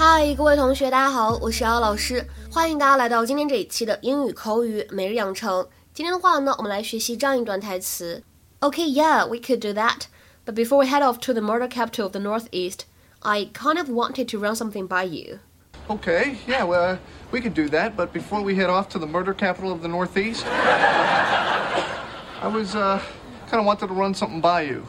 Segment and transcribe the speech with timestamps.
[0.00, 5.66] 嗨，各位同学，大家好，我是姚老师，欢迎大家来到今天这一期的英语口语每日养成。
[5.94, 8.22] 今天的话呢，我们来学习这样一段台词。
[8.60, 10.06] Okay, yeah, we could do that.
[10.44, 12.80] But before we head off to the murder capital of the Northeast,
[13.20, 15.38] I kind of wanted to run something by you.
[15.88, 16.98] Okay, yeah, well,
[17.30, 17.96] we could do that.
[17.96, 20.44] But before we head off to the murder capital of the Northeast,
[22.42, 23.00] I was uh,
[23.50, 24.84] kind of wanted to run something by you.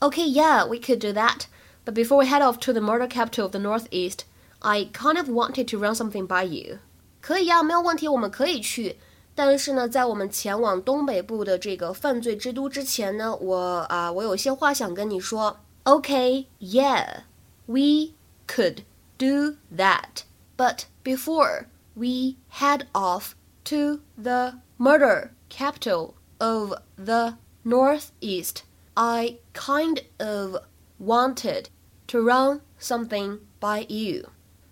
[0.00, 1.46] Okay, yeah, we could do that.
[1.84, 4.24] But before we head off to the murder capital of the Northeast,
[4.60, 6.78] I kind of wanted to run something by you.
[7.20, 8.98] 可以呀，没有问题，我们可以去。
[9.34, 13.56] 但是呢，在我们前往东北部的这个犯罪之都之前呢，我
[13.88, 15.60] 啊，我有些话想跟你说。
[15.84, 17.22] Okay, yeah,
[17.66, 18.14] we
[18.46, 18.82] could
[19.16, 20.24] do that.
[20.56, 28.64] But before we head off to the murder capital of the Northeast,
[28.94, 30.62] I kind of
[30.98, 31.66] wanted
[32.13, 34.29] to run something by you。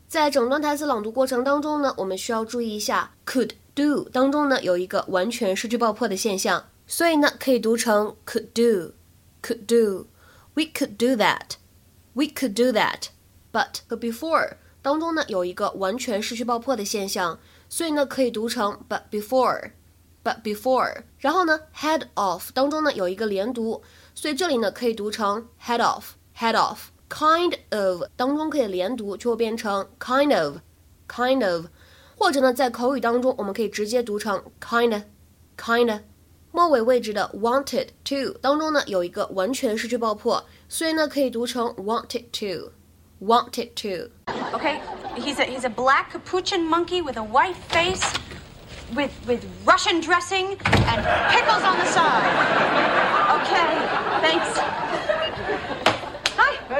[0.07, 10.05] 在整段台词朗读过程当中呢，我们需要注意一下 could do 当中呢有一个完全失去爆破的现象，所以呢可以读成 could do，could do。
[10.53, 11.55] We could do that.
[12.13, 13.05] We could do that.
[13.51, 19.71] But 和 before 当中呢有一个完全失去爆破的现象，所以呢可以读成 but before。
[20.23, 23.81] But before，然后呢，head off 当中呢有一个连读，
[24.13, 26.77] 所以这里呢可以读成 head off，head off。
[27.10, 31.66] kind of 当中可以连读，就会变成 kind of，kind of，
[32.18, 36.00] 或者呢，在口语当中，我们可以直接读成 kinda，kinda。
[36.52, 44.80] 末尾位置的 wanted to 当中呢，有一个完全失去爆破，所以呢，可以读成 wanted to，wanted to。Okay,
[45.16, 48.14] he's a he's a black capuchin monkey with a white face,
[48.94, 50.56] with with Russian dressing
[50.86, 52.24] and pickles on the side.
[53.36, 53.68] Okay,
[54.22, 54.79] thanks.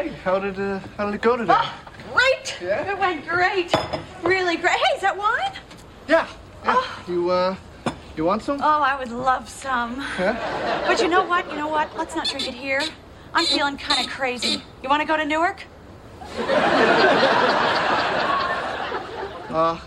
[0.01, 1.53] Hey, how did uh, how did it go today?
[1.56, 1.79] Oh,
[2.12, 2.57] great.
[2.59, 2.91] Yeah?
[2.91, 3.72] It went great.
[4.23, 4.73] Really great.
[4.73, 5.51] Hey, is that wine?
[6.07, 6.28] Yeah.
[6.63, 6.73] yeah.
[6.75, 7.03] Oh.
[7.07, 7.56] You uh,
[8.17, 8.59] you want some?
[8.63, 9.97] Oh, I would love some.
[10.17, 10.84] Yeah.
[10.88, 11.47] But you know what?
[11.51, 11.95] You know what?
[11.95, 12.81] Let's not drink it here.
[13.35, 14.63] I'm feeling kind of crazy.
[14.81, 15.66] You want to go to Newark?
[19.51, 19.78] Uh,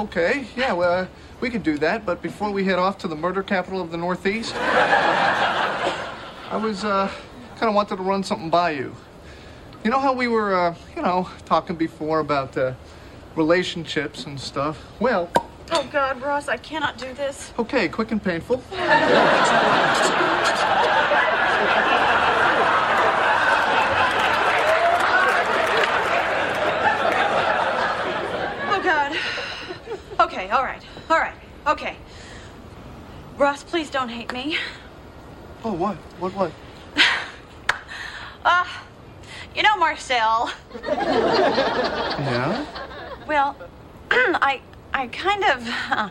[0.00, 0.48] okay.
[0.56, 0.72] Yeah.
[0.72, 1.06] Well, uh,
[1.40, 2.04] we could do that.
[2.04, 7.08] But before we head off to the murder capital of the Northeast, I was uh,
[7.54, 8.96] kind of wanted to run something by you.
[9.84, 12.74] You know how we were, uh, you know, talking before about uh,
[13.34, 14.78] relationships and stuff?
[15.00, 15.30] Well,
[15.74, 17.52] Oh God, Ross, I cannot do this.
[17.58, 18.62] okay, quick and painful.
[28.64, 29.16] Oh God.
[30.20, 31.34] Okay, all right, all right,
[31.66, 31.96] okay.
[33.36, 34.56] Ross, please don't hate me.
[35.64, 35.96] Oh, what?
[36.18, 36.32] What?
[36.34, 36.52] What?
[38.44, 38.64] Uh,
[39.54, 40.50] you know Marcel.
[42.18, 42.64] Yeah.
[43.26, 43.54] Well,
[44.10, 44.60] I
[44.92, 46.10] I kind of uh,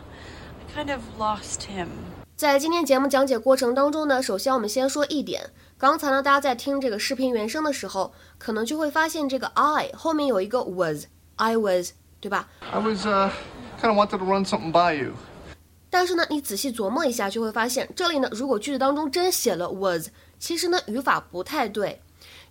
[0.74, 1.88] kind of lost him.
[2.36, 13.30] 在今天节目讲解过程当中呢，首先我们先说一点，刚才呢大家在听这个视频原声的时候，可能就会发现这个 I 后面有一个 was，I was，对吧？I was uh,
[13.80, 15.12] kind of wanted to run something by you.
[15.88, 20.08] 但是呢，你仔细琢磨一下，就会发现这里呢，如果句子当中真写了 was，
[20.40, 22.00] 其实呢语法不太对。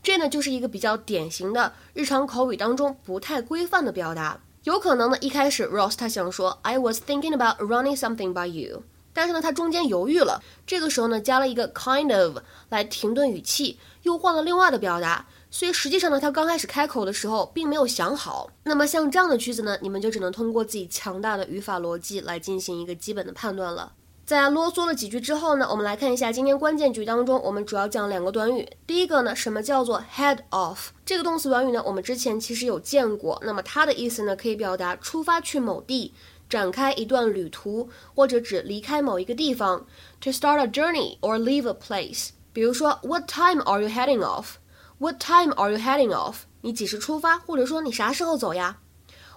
[0.03, 4.39] 这呢就是一个比较典型的日常口语当中不太规范的表达。
[4.63, 12.37] 有可能呢一开始 Ross 他想说 I was thinking about running something by you，但是呢他中间犹豫了，这个时候呢加了一个 kind of
[12.69, 15.25] 来停顿语气，又换了另外的表达。
[15.53, 18.49] 所以实际上呢，他刚开始开口的时候并没有想好。
[18.63, 23.91] 那么像这样的句子呢，你们就只能通过自己强大的语法逻辑来进行一个基本的判断了。
[24.25, 28.65] 在啰嗦了几句之后呢，我们来看一下今天关键句当中，我们主要讲两个短语。
[28.87, 30.89] 第一个呢，什么叫做 head off？
[31.05, 33.41] 这个动词短语呢，我们之前其实有见过。
[33.45, 36.13] 那么它的意思呢，可以表达出发去某地，
[36.49, 39.85] 展开一段旅途，或者指离开某一个地方。
[40.21, 42.29] To start a journey or leave a place。
[42.53, 46.43] 比如说，What time are you heading off？What time are you heading off？
[46.61, 47.39] 你几时出发？
[47.39, 48.77] 或者说你啥时候走呀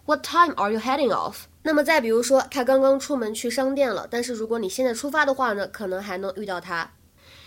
[0.05, 1.47] ？What time are you heading off？
[1.67, 6.93] 那么再比如说，他刚刚出门去商店了，但是如果你现在出发的话呢，可能还能遇到他。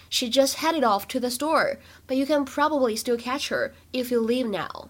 [0.09, 1.77] She just headed off to the store,
[2.07, 4.87] but you can probably still catch her if you leave now.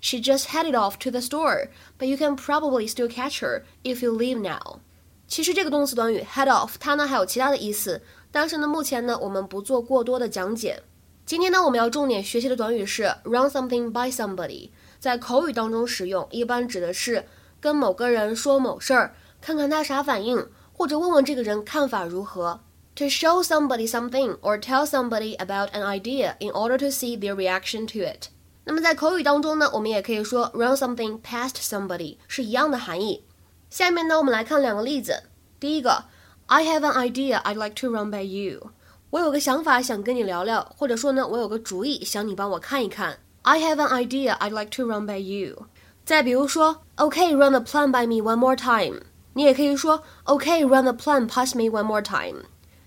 [0.00, 4.02] She just headed off to the store, but you can probably still catch her if
[4.02, 4.80] you leave now.
[5.28, 8.02] 其实这个动词短语 head off 它呢还有其他的意思，
[8.32, 10.82] 但是呢目前呢我们不做过多的讲解。
[11.24, 17.24] 今天呢我们要重点学习的短语是 run something by somebody，在口语当中使用，一般指的是
[17.61, 22.59] 跟某个人说某事儿，看看他啥反应，或者问问这个人看法如何。
[22.95, 27.85] To show somebody something or tell somebody about an idea in order to see their reaction
[27.87, 28.29] to it。
[28.63, 33.23] 那么在口语当中呢，我们也可以说 run something past somebody 是一样的含义。
[33.69, 35.23] 下面呢，我们来看两个例子。
[35.59, 36.05] 第一个，
[36.47, 38.71] I have an idea I'd like to run by you。
[39.11, 43.19] 我有个想法想跟你聊聊，或者说呢，我有个主意想你帮我看一看。
[43.43, 45.67] I have an idea I'd like to run by you。
[46.03, 49.01] 再比如说 ，OK，run the plan by me one more time。
[49.33, 52.43] 你也可以说，OK，run the plan past me one more time。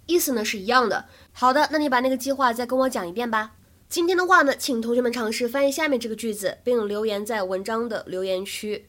[0.06, 1.04] 意思呢是一样的。
[1.32, 3.52] 好的，那你把那个计划再跟我讲一遍吧。
[3.88, 8.88] 今天的话呢，请同学们尝试翻译下面这个句子，并留言在文章的留言区。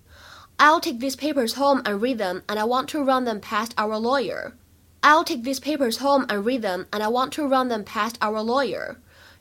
[0.58, 3.72] I'll take these papers home and read them, and I want to run them past
[3.78, 4.54] our lawyer.
[5.02, 8.14] I'll take these papers home and read them, and I want to run them past
[8.20, 8.98] our lawyer.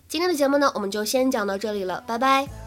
[0.08, 2.63] 今天的节目呢，我们就先讲到这里了，拜拜。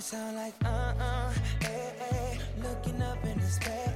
[0.00, 1.30] Sound like uh-uh,
[1.60, 2.38] hey, hey.
[2.62, 3.89] Looking up in the space